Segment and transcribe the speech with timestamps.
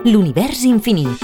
[0.00, 1.20] L'univers infinit.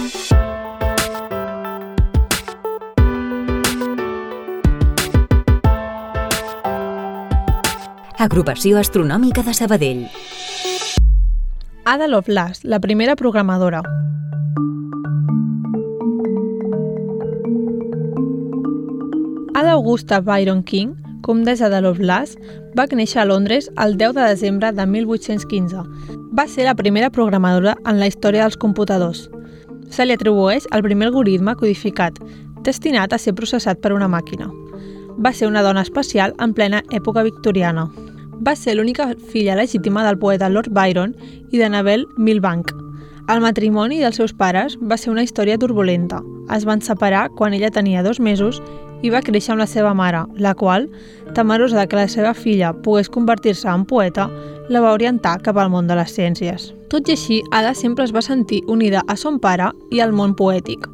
[8.21, 10.03] Agrupació Astronòmica de Sabadell.
[11.89, 13.80] Ada Lovelace, la primera programadora.
[19.56, 20.93] Ada Augusta Byron King,
[21.27, 22.38] comtessa de Lovelace,
[22.79, 25.82] va néixer a Londres el 10 de desembre de 1815.
[26.38, 29.26] Va ser la primera programadora en la història dels computadors.
[29.90, 32.20] Se li atribueix el primer algoritme codificat,
[32.62, 34.47] destinat a ser processat per una màquina.
[35.19, 37.89] Va ser una dona especial en plena època victoriana.
[38.47, 41.17] Va ser l'única filla legítima del poeta Lord Byron
[41.50, 42.70] i d'Annabel Milbank.
[43.27, 46.20] El matrimoni dels seus pares va ser una història turbulenta.
[46.55, 48.62] Es van separar quan ella tenia dos mesos
[49.03, 50.89] i va créixer amb la seva mare, la qual,
[51.34, 54.28] temerosa de que la seva filla pogués convertir-se en poeta,
[54.69, 56.73] la va orientar cap al món de les ciències.
[56.91, 60.35] Tot i així, Ada sempre es va sentir unida a son pare i al món
[60.35, 60.87] poètic.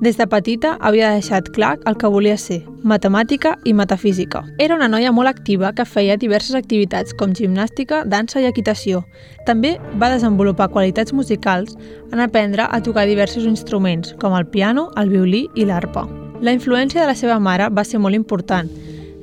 [0.00, 4.44] Des de petita havia deixat clar el que volia ser, matemàtica i metafísica.
[4.62, 9.02] Era una noia molt activa que feia diverses activitats com gimnàstica, dansa i equitació.
[9.50, 11.74] També va desenvolupar qualitats musicals
[12.12, 16.06] en aprendre a tocar diversos instruments, com el piano, el violí i l'arpa.
[16.40, 18.68] La influència de la seva mare va ser molt important,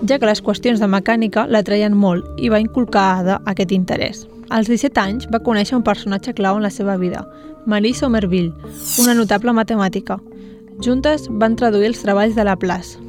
[0.04, 3.72] ja que les qüestions de mecànica la traien molt i va inculcar a Ada aquest
[3.72, 4.26] interès.
[4.50, 7.24] Als 17 anys va conèixer un personatge clau en la seva vida,
[7.66, 8.52] Marie Somerville,
[9.02, 10.20] una notable matemàtica.
[10.84, 13.00] Juntes van traduir els treballs de Laplace.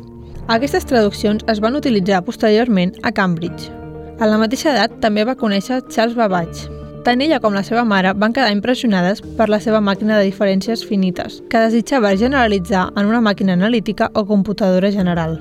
[0.46, 3.72] Aquestes traduccions es van utilitzar posteriorment a Cambridge.
[4.22, 6.70] A la mateixa edat també va conèixer Charles Babbage.
[7.06, 10.80] Tant ella com la seva mare van quedar impressionades per la seva màquina de diferències
[10.82, 15.36] finites, que desitjava generalitzar en una màquina analítica o computadora general.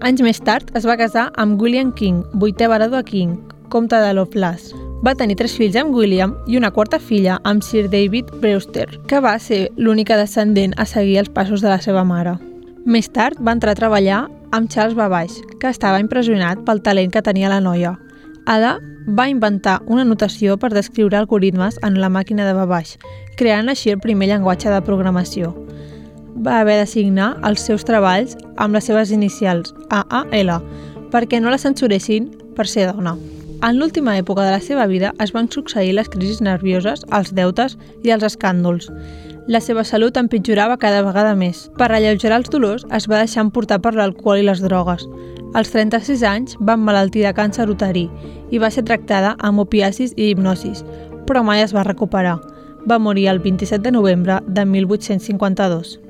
[0.00, 3.36] Anys més tard es va casar amb William King, vuitè baró King,
[3.68, 4.72] comte de Lovelace.
[5.04, 9.20] Va tenir tres fills amb William i una quarta filla amb Sir David Brewster, que
[9.20, 12.38] va ser l'única descendent a seguir els passos de la seva mare.
[12.86, 17.20] Més tard va entrar a treballar amb Charles Babbage, que estava impressionat pel talent que
[17.20, 17.98] tenia la noia.
[18.46, 22.98] Ada va inventar una notació per descriure algoritmes en la màquina de Babbage,
[23.40, 25.54] creant així el primer llenguatge de programació.
[26.44, 30.58] Va haver de signar els seus treballs amb les seves inicials, AAL,
[31.14, 33.16] perquè no la censuressin per ser dona.
[33.64, 37.78] En l'última època de la seva vida es van succeir les crisis nervioses, els deutes
[38.04, 38.90] i els escàndols.
[39.48, 41.62] La seva salut empitjorava cada vegada més.
[41.78, 45.08] Per alleugerar els dolors, es va deixar emportar per l'alcohol i les drogues.
[45.56, 48.10] Als 36 anys va emmalaltir de càncer uterí
[48.52, 50.84] i va ser tractada amb opiacis i hipnosis,
[51.24, 52.42] però mai es va recuperar.
[52.84, 56.03] Va morir el 27 de novembre de 1852.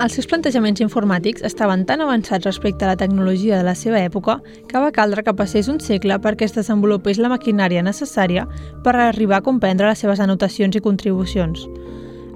[0.00, 4.38] Els seus plantejaments informàtics estaven tan avançats respecte a la tecnologia de la seva època
[4.70, 8.46] que va caldre que passés un segle perquè es desenvolupés la maquinària necessària
[8.80, 11.68] per arribar a comprendre les seves anotacions i contribucions.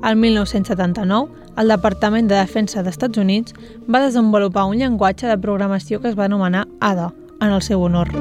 [0.04, 3.56] El 1979, el Departament de Defensa d'Estats Units
[3.88, 8.12] va desenvolupar un llenguatge de programació que es va anomenar ADA, en el seu honor.